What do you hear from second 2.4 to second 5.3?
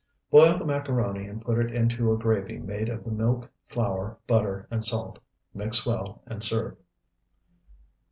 made of the milk, flour, butter, and salt.